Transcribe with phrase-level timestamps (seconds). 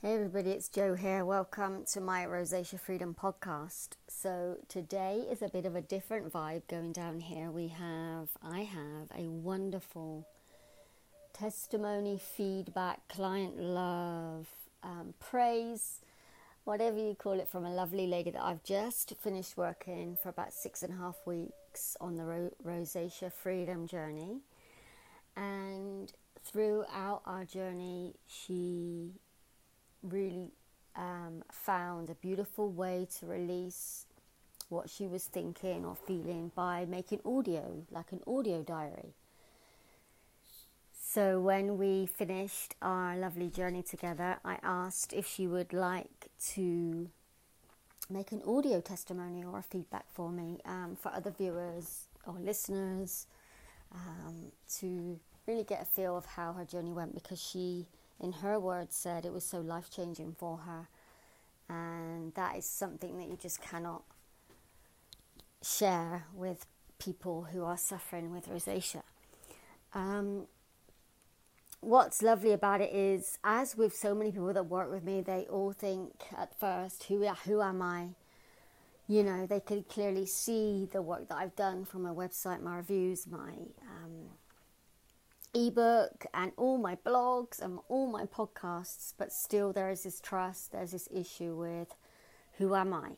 [0.00, 1.24] Hey everybody, it's Joe here.
[1.24, 3.96] Welcome to my Rosacea Freedom podcast.
[4.06, 7.50] So today is a bit of a different vibe going down here.
[7.50, 10.28] We have, I have a wonderful
[11.32, 14.46] testimony, feedback, client love,
[14.84, 16.00] um, praise,
[16.62, 20.52] whatever you call it, from a lovely lady that I've just finished working for about
[20.52, 24.42] six and a half weeks on the Ro- Rosacea Freedom journey.
[25.36, 26.12] And
[26.44, 29.10] throughout our journey, she
[30.02, 30.52] really
[30.96, 34.06] um, found a beautiful way to release
[34.68, 39.14] what she was thinking or feeling by making audio, like an audio diary.
[40.92, 47.08] So, when we finished our lovely journey together, I asked if she would like to
[48.10, 53.26] make an audio testimony or a feedback for me um, for other viewers or listeners
[53.94, 57.86] um, to really get a feel of how her journey went because she
[58.20, 60.88] in her words, said it was so life changing for her.
[61.68, 64.02] And that is something that you just cannot
[65.62, 66.66] share with
[66.98, 69.02] people who are suffering with rosacea.
[69.94, 70.46] Um,
[71.80, 75.46] what's lovely about it is, as with so many people that work with me, they
[75.50, 78.08] all think at first, who, who am I?
[79.06, 82.76] You know, they could clearly see the work that I've done from my website, my
[82.76, 84.30] reviews, my um,
[85.54, 90.72] ebook and all my blogs and all my podcasts, but still there is this trust,
[90.72, 91.94] there's this issue with
[92.58, 93.12] who am I?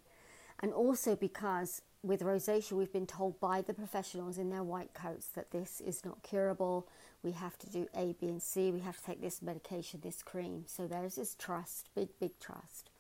[0.61, 5.27] And also because with rosacea, we've been told by the professionals in their white coats
[5.29, 6.89] that this is not curable.
[7.23, 8.71] We have to do A, B, and C.
[8.71, 10.65] We have to take this medication, this cream.
[10.67, 12.91] So there's this trust, big, big trust.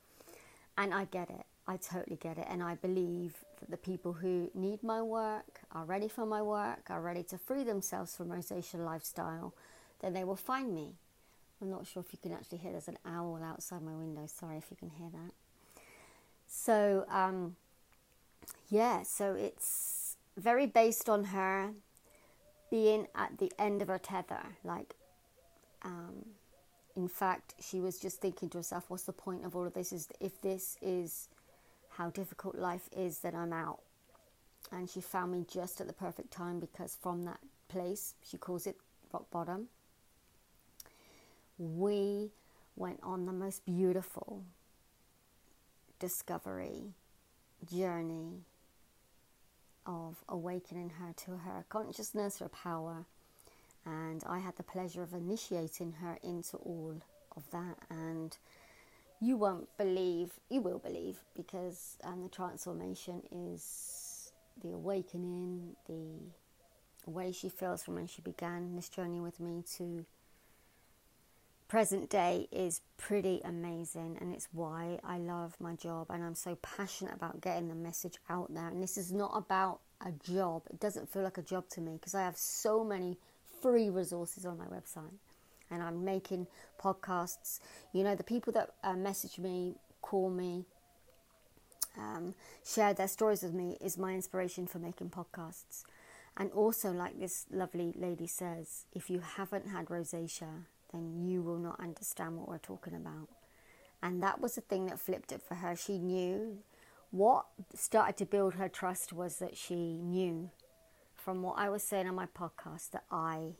[0.76, 1.46] And I get it.
[1.70, 2.46] I totally get it.
[2.50, 6.90] And I believe that the people who need my work, are ready for my work,
[6.90, 9.54] are ready to free themselves from rosacea lifestyle,
[10.00, 10.94] then they will find me.
[11.62, 14.26] I'm not sure if you can actually hear there's an owl outside my window.
[14.26, 15.32] Sorry if you can hear that.
[16.48, 17.54] So, um,
[18.68, 21.70] yeah, so it's very based on her
[22.68, 24.42] being at the end of her tether.
[24.64, 24.96] Like,
[25.82, 26.24] um,
[26.96, 29.92] in fact, she was just thinking to herself, what's the point of all of this?
[29.92, 31.28] Is if this is
[32.00, 33.80] how difficult life is, that I'm out.
[34.72, 38.66] And she found me just at the perfect time because from that place, she calls
[38.66, 38.76] it
[39.12, 39.68] rock bottom,
[41.58, 42.30] we
[42.74, 44.44] went on the most beautiful
[45.98, 46.94] discovery
[47.70, 48.44] journey
[49.84, 53.04] of awakening her to her consciousness, her power.
[53.84, 57.02] And I had the pleasure of initiating her into all
[57.36, 57.76] of that.
[57.90, 58.38] And
[59.20, 64.32] you won't believe, you will believe, because um, the transformation is
[64.62, 70.04] the awakening, the way she feels from when she began this journey with me to
[71.68, 76.56] present day is pretty amazing and it's why I love my job and I'm so
[76.56, 78.68] passionate about getting the message out there.
[78.68, 80.62] And this is not about a job.
[80.70, 83.18] It doesn't feel like a job to me because I have so many
[83.62, 85.12] free resources on my website
[85.70, 86.46] and I'm making
[86.82, 87.60] podcasts.
[87.92, 90.64] You know, the people that uh, message me, call me,
[91.98, 95.84] um, share their stories with me is my inspiration for making podcasts.
[96.36, 101.58] And also, like this lovely lady says, if you haven't had rosacea, then you will
[101.58, 103.28] not understand what we're talking about.
[104.02, 105.76] And that was the thing that flipped it for her.
[105.76, 106.58] She knew
[107.10, 110.50] what started to build her trust was that she knew
[111.14, 113.54] from what I was saying on my podcast that I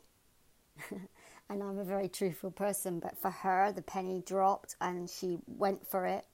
[1.51, 5.85] and I'm a very truthful person, but for her, the penny dropped and she went
[5.85, 6.25] for it.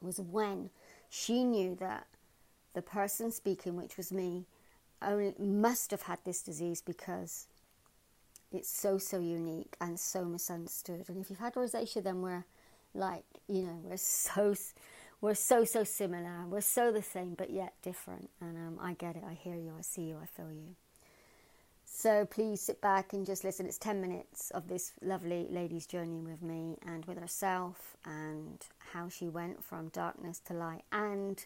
[0.00, 0.70] Was when
[1.10, 2.06] she knew that
[2.72, 4.46] the person speaking, which was me,
[5.02, 7.48] only must have had this disease because
[8.50, 11.04] it's so so unique and so misunderstood.
[11.08, 12.44] And if you've had rosacea, then we're
[12.94, 14.54] like you know we're so
[15.20, 16.46] we're so so similar.
[16.48, 18.30] We're so the same, but yet different.
[18.40, 19.22] And um, I get it.
[19.28, 19.74] I hear you.
[19.78, 20.18] I see you.
[20.22, 20.76] I feel you.
[21.88, 23.64] So please sit back and just listen.
[23.64, 28.58] It's 10 minutes of this lovely lady's journey with me and with herself, and
[28.92, 31.44] how she went from darkness to light, and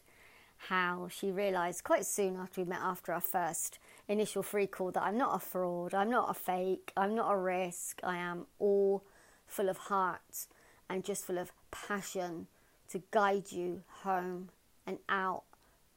[0.57, 3.79] how she realized quite soon after we met after our first
[4.09, 7.37] initial free call that I'm not a fraud, I'm not a fake, I'm not a
[7.37, 9.05] risk, I am all
[9.47, 10.47] full of heart
[10.89, 12.47] and just full of passion
[12.89, 14.49] to guide you home
[14.87, 15.45] and out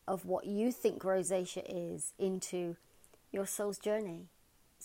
[0.07, 2.75] of what you think rosacea is into
[3.31, 4.27] your soul's journey.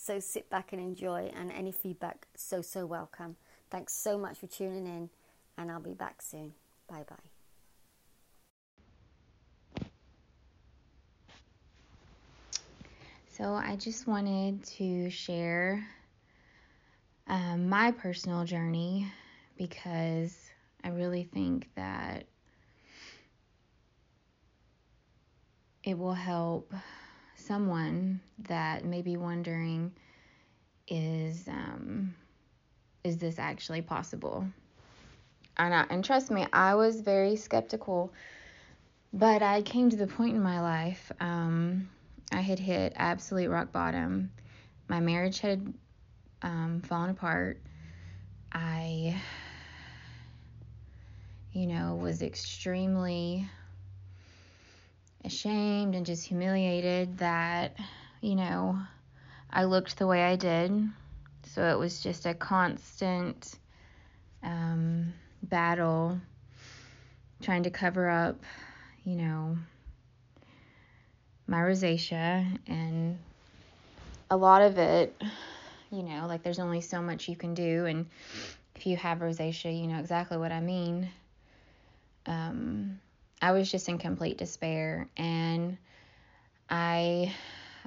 [0.01, 3.35] So sit back and enjoy, and any feedback, so, so welcome.
[3.69, 5.09] Thanks so much for tuning in,
[5.57, 6.53] and I'll be back soon.
[6.87, 7.15] Bye bye.
[13.27, 15.85] So, I just wanted to share
[17.27, 19.05] um, my personal journey
[19.57, 20.35] because
[20.81, 22.25] I really think that
[25.83, 26.73] it will help
[27.49, 29.91] someone that may be wondering
[30.87, 32.13] is um,
[33.03, 34.45] is this actually possible?
[35.57, 38.13] And, I, and trust me, I was very skeptical,
[39.11, 41.11] but I came to the point in my life.
[41.19, 41.89] Um,
[42.31, 44.29] I had hit absolute rock bottom.
[44.87, 45.73] My marriage had
[46.43, 47.59] um, fallen apart.
[48.51, 49.19] I,
[51.51, 53.49] you know, was extremely
[55.25, 57.75] ashamed and just humiliated that,
[58.21, 58.79] you know,
[59.49, 60.89] I looked the way I did.
[61.43, 63.55] So it was just a constant
[64.43, 65.13] um,
[65.43, 66.19] battle
[67.41, 68.43] trying to cover up,
[69.03, 69.57] you know,
[71.47, 73.17] my rosacea and
[74.29, 75.19] a lot of it,
[75.91, 78.05] you know, like there's only so much you can do and
[78.75, 81.09] if you have rosacea, you know exactly what I mean.
[82.25, 82.99] Um,
[83.41, 85.77] I was just in complete despair and
[86.69, 87.33] I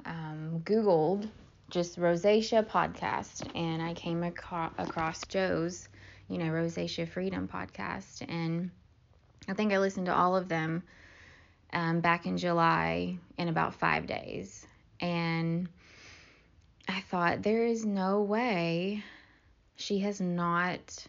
[0.07, 1.29] um, Googled
[1.71, 5.89] just rosacea podcast and I came acro- across Joe's,
[6.29, 8.71] you know, rosacea freedom podcast and
[9.49, 10.83] I think I listened to all of them
[11.73, 14.67] um, back in July in about five days
[15.01, 15.69] and
[16.89, 19.03] I thought there is no way
[19.77, 21.07] she has not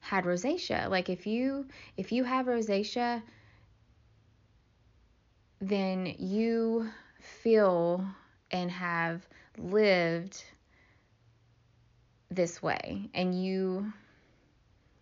[0.00, 0.88] had rosacea.
[0.88, 1.66] Like if you
[1.96, 3.22] if you have rosacea,
[5.62, 8.04] then you feel
[8.50, 9.24] and have
[9.56, 10.42] lived
[12.30, 13.92] this way and you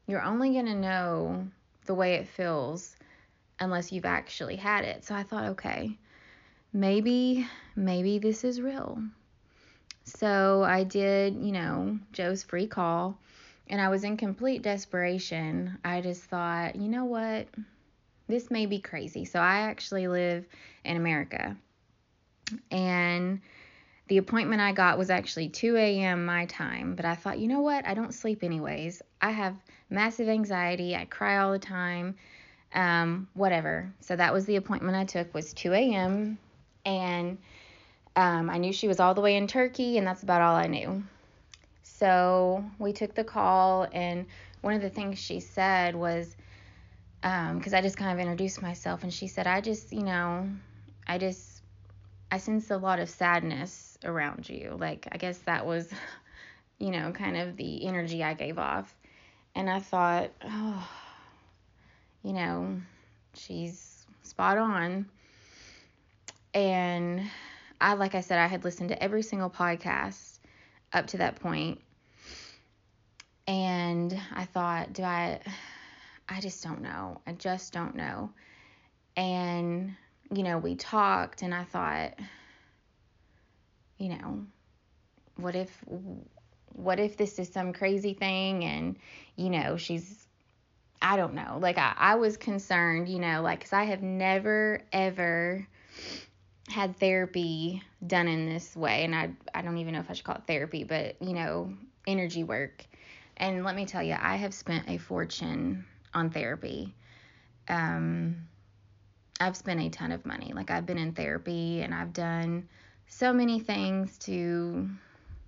[0.06, 1.46] you're only going to know
[1.86, 2.94] the way it feels
[3.60, 5.04] unless you've actually had it.
[5.04, 5.96] So I thought, okay,
[6.74, 9.02] maybe maybe this is real.
[10.04, 13.18] So I did, you know, Joe's free call
[13.68, 15.78] and I was in complete desperation.
[15.84, 17.46] I just thought, you know what?
[18.30, 19.24] This may be crazy.
[19.24, 20.46] So I actually live
[20.84, 21.56] in America.
[22.70, 23.40] And
[24.08, 26.24] the appointment I got was actually 2 a.m.
[26.24, 27.86] my time, but I thought, you know what?
[27.86, 29.02] I don't sleep anyways.
[29.20, 29.54] I have
[29.88, 30.96] massive anxiety.
[30.96, 32.16] I cry all the time.
[32.74, 33.92] Um, whatever.
[34.00, 36.38] So that was the appointment I took was 2 a.m.
[36.84, 37.38] and
[38.16, 40.66] um, I knew she was all the way in Turkey, and that's about all I
[40.66, 41.02] knew.
[41.82, 44.26] So we took the call, and
[44.62, 46.36] one of the things she said was,
[47.22, 50.48] because um, I just kind of introduced myself, and she said, I just, you know,
[51.06, 51.62] I just,
[52.30, 54.76] I sense a lot of sadness around you.
[54.78, 55.90] Like, I guess that was,
[56.78, 58.94] you know, kind of the energy I gave off.
[59.54, 60.88] And I thought, oh,
[62.22, 62.80] you know,
[63.34, 65.06] she's spot on.
[66.54, 67.22] And
[67.80, 70.38] I, like I said, I had listened to every single podcast
[70.92, 71.80] up to that point.
[73.46, 75.40] And I thought, do I,
[76.30, 77.20] I just don't know.
[77.26, 78.30] I just don't know.
[79.16, 79.96] And,
[80.32, 82.14] you know, we talked, and I thought,
[83.98, 84.46] you know,
[85.36, 85.84] what if
[86.72, 88.96] what if this is some crazy thing and
[89.36, 90.26] you know she's
[91.02, 94.82] i don't know like i, I was concerned you know like because i have never
[94.92, 95.66] ever
[96.68, 100.24] had therapy done in this way and i i don't even know if i should
[100.24, 101.74] call it therapy but you know
[102.06, 102.84] energy work
[103.36, 105.84] and let me tell you i have spent a fortune
[106.14, 106.94] on therapy.
[107.68, 108.48] Um
[109.40, 110.52] i've spent a ton of money.
[110.54, 112.68] Like i've been in therapy and i've done
[113.06, 114.88] so many things to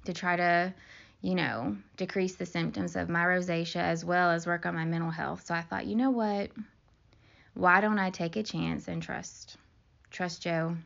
[0.04, 0.74] to try to
[1.20, 5.10] you know decrease the symptoms of my rosacea as well as work on my mental
[5.10, 5.46] health.
[5.46, 6.50] So i thought you know what?
[7.54, 9.56] Why don't i take a chance and trust
[10.10, 10.76] trust joe?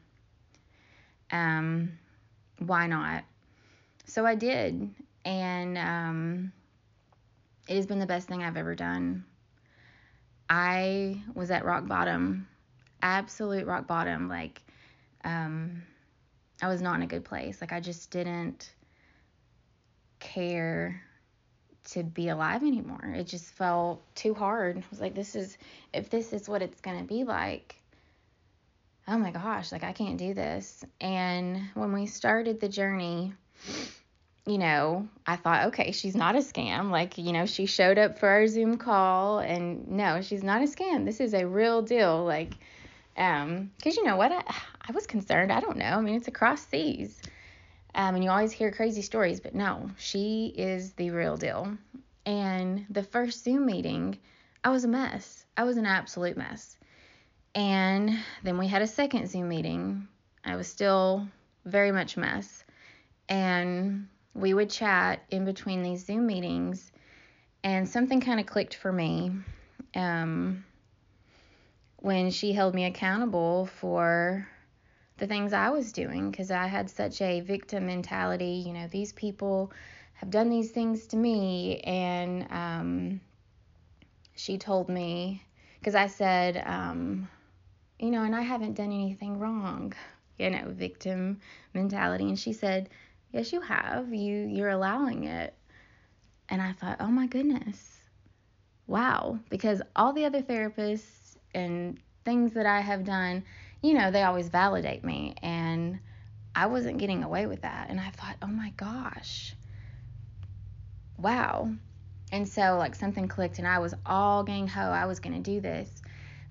[1.31, 1.93] Um
[2.59, 3.25] why not?
[4.07, 4.91] So i did.
[5.25, 6.53] And um
[7.69, 9.25] it has been the best thing i've ever done
[10.49, 12.47] i was at rock bottom
[13.03, 14.63] absolute rock bottom like
[15.25, 15.83] um
[16.63, 17.61] I was not in a good place.
[17.61, 18.73] Like I just didn't
[20.19, 21.03] care
[21.91, 23.15] to be alive anymore.
[23.15, 24.79] It just felt too hard.
[24.79, 25.59] I was like, this is
[25.93, 27.77] if this is what it's gonna be like.
[29.09, 30.85] Oh my gosh, like I can't do this.
[31.01, 33.35] And when we started the journey,
[34.47, 36.91] you know, I thought, okay, she's not a scam.
[36.91, 40.67] Like, you know, she showed up for our Zoom call and no, she's not a
[40.67, 41.05] scam.
[41.05, 42.25] This is a real deal.
[42.25, 42.55] Like,
[43.17, 44.31] um, cause you know what?
[44.31, 44.43] I,
[44.89, 45.51] I was concerned.
[45.51, 45.85] I don't know.
[45.85, 47.21] I mean, it's across seas.
[47.95, 51.77] Um, and you always hear crazy stories, but no, she is the real deal.
[52.25, 54.19] And the first Zoom meeting,
[54.63, 55.45] I was a mess.
[55.57, 56.77] I was an absolute mess.
[57.55, 60.07] And then we had a second Zoom meeting.
[60.45, 61.27] I was still
[61.65, 62.63] very much a mess.
[63.29, 66.93] And we would chat in between these Zoom meetings.
[67.65, 69.33] And something kind of clicked for me
[69.95, 70.65] um,
[71.97, 74.47] when she held me accountable for
[75.17, 78.63] the things I was doing because I had such a victim mentality.
[78.67, 79.73] You know, these people
[80.15, 81.81] have done these things to me.
[81.81, 83.21] And um,
[84.35, 85.43] she told me,
[85.79, 87.29] because I said, um,
[87.99, 89.95] you know, and I haven't done anything wrong,
[90.39, 91.41] you know, victim
[91.73, 92.25] mentality.
[92.25, 92.91] And she said,
[93.33, 94.13] yes, you have.
[94.13, 95.55] You you're allowing it.
[96.49, 97.99] And I thought, oh my goodness,
[98.87, 103.45] wow, because all the other therapists and things that I have done,
[103.83, 105.35] you know, they always validate me.
[105.43, 105.99] And
[106.55, 107.91] I wasn't getting away with that.
[107.91, 109.55] And I thought, oh my gosh,
[111.19, 111.71] wow.
[112.33, 115.51] And so, like, something clicked, and I was all gang ho, I was going to
[115.51, 115.91] do this.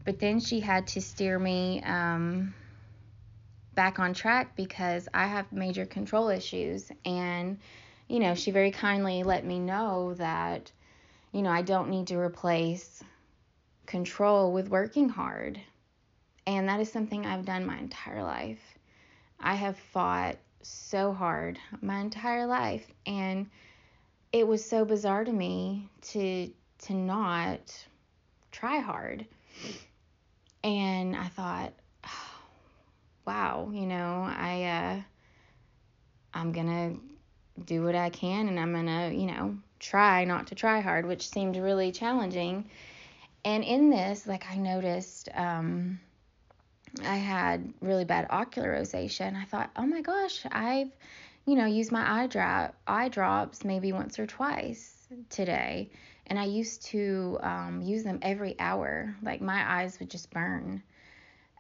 [0.05, 2.53] But then she had to steer me um,
[3.75, 6.91] back on track because I have major control issues.
[7.05, 7.60] And,
[8.08, 10.72] you know, she very kindly let me know that,
[11.32, 13.03] you know, I don't need to replace
[13.86, 15.60] control with working hard.
[16.48, 18.62] And that is something I've done my entire life.
[19.39, 22.86] I have fought so hard my entire life.
[23.05, 23.48] And,
[24.36, 27.88] it was so bizarre to me to to not
[28.51, 29.25] try hard.
[30.62, 31.72] And I thought,
[33.25, 35.01] wow, you know, I uh
[36.34, 37.00] I'm to
[37.63, 41.29] do what I can and I'm to, you know, try not to try hard, which
[41.29, 42.70] seemed really challenging.
[43.46, 46.00] And in this, like I noticed um
[47.03, 50.91] I had really bad ocular rosacea and I thought, "Oh my gosh, I've
[51.46, 55.89] you know, used my eye drop eye drops maybe once or twice today.
[56.27, 59.15] And I used to um, use them every hour.
[59.22, 60.82] Like my eyes would just burn.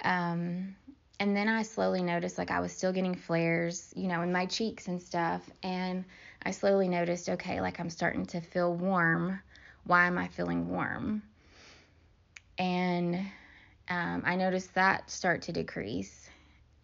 [0.03, 0.75] Um,
[1.19, 4.45] and then I slowly noticed like I was still getting flares, you know, in my
[4.45, 5.49] cheeks and stuff.
[5.63, 6.03] And
[6.43, 9.39] I slowly noticed, okay, like I'm starting to feel warm.
[9.85, 11.23] Why am I feeling warm?
[12.57, 13.15] And
[13.87, 16.29] um, I noticed that start to decrease.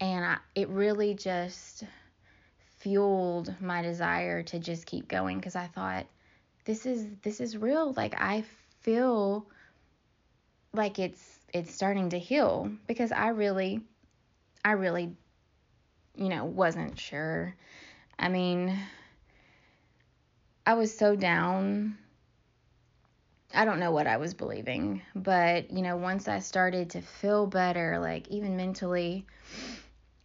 [0.00, 1.84] And I, it really just
[2.78, 6.06] fueled my desire to just keep going because I thought
[6.64, 8.42] this is this is real like I
[8.80, 9.46] feel
[10.72, 13.82] like it's it's starting to heal because I really
[14.64, 15.14] I really
[16.14, 17.54] you know wasn't sure.
[18.18, 18.78] I mean
[20.66, 21.98] I was so down.
[23.54, 27.46] I don't know what I was believing, but you know, once I started to feel
[27.46, 29.26] better, like even mentally,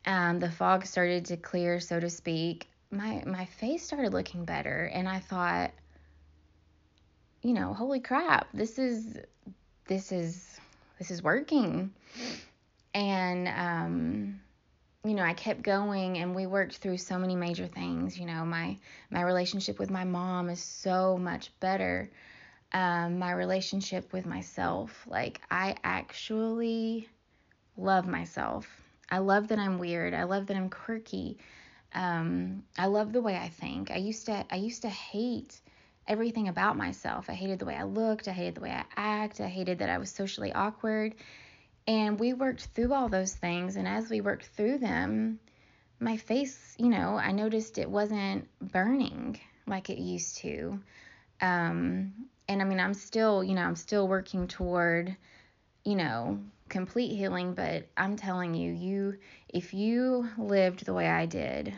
[0.05, 4.85] um, the fog started to clear, so to speak, my my face started looking better,
[4.93, 5.71] and I thought,
[7.41, 9.17] you know, holy crap, this is
[9.87, 10.59] this is
[10.99, 11.91] this is working,
[12.97, 14.41] and um,
[15.05, 18.19] you know, I kept going, and we worked through so many major things.
[18.19, 18.77] You know, my
[19.11, 22.09] my relationship with my mom is so much better.
[22.73, 27.07] Um, my relationship with myself, like I actually
[27.77, 28.67] love myself
[29.09, 30.13] I love that I'm weird.
[30.13, 31.37] I love that I'm quirky.
[31.93, 33.91] Um, I love the way I think.
[33.91, 35.61] I used to I used to hate
[36.07, 37.29] everything about myself.
[37.29, 38.27] I hated the way I looked.
[38.27, 39.39] I hated the way I act.
[39.39, 41.15] I hated that I was socially awkward.
[41.87, 43.77] And we worked through all those things.
[43.77, 45.39] And as we worked through them,
[45.99, 50.79] my face, you know, I noticed it wasn't burning like it used to.
[51.41, 52.13] Um,
[52.47, 55.15] and I mean, I'm still, you know, I'm still working toward,
[55.85, 56.39] you know,
[56.69, 59.17] complete healing, but I'm telling you, you
[59.49, 61.73] if you lived the way I did,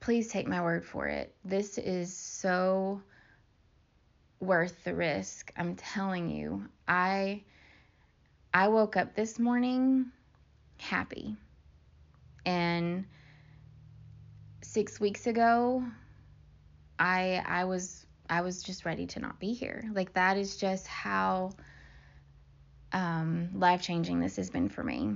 [0.00, 1.34] please take my word for it.
[1.44, 3.02] This is so
[4.40, 5.52] worth the risk.
[5.56, 6.66] I'm telling you.
[6.86, 7.42] I
[8.54, 10.06] I woke up this morning
[10.78, 11.36] happy.
[12.46, 13.04] And
[14.62, 15.84] 6 weeks ago,
[16.98, 19.84] I I was I was just ready to not be here.
[19.92, 21.50] Like that is just how
[22.92, 25.14] um, life changing this has been for me.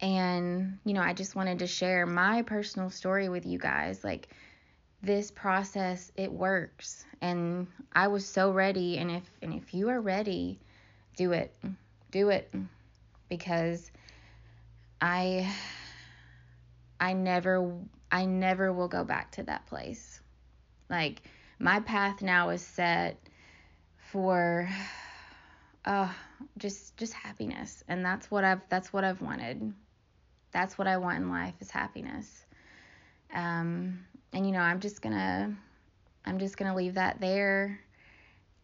[0.00, 4.02] And, you know, I just wanted to share my personal story with you guys.
[4.02, 4.28] Like,
[5.02, 7.04] this process, it works.
[7.20, 8.98] And I was so ready.
[8.98, 10.60] And if, and if you are ready,
[11.16, 11.54] do it.
[12.12, 12.54] Do it.
[13.28, 13.90] Because
[15.00, 15.52] I,
[17.00, 17.72] I never,
[18.12, 20.20] I never will go back to that place.
[20.88, 21.22] Like,
[21.58, 23.16] my path now is set
[23.96, 24.68] for,
[25.84, 26.08] uh,
[26.58, 29.72] just just happiness and that's what I've that's what I've wanted
[30.52, 32.44] that's what I want in life is happiness
[33.34, 35.54] um and you know I'm just gonna
[36.24, 37.80] I'm just gonna leave that there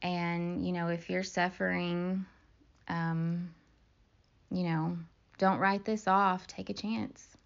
[0.02, 2.26] and you know if you're suffering
[2.88, 3.54] um
[4.50, 4.96] you know
[5.38, 6.46] don't write this off.
[6.48, 7.36] Take a chance.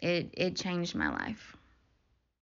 [0.00, 1.56] It it changed my life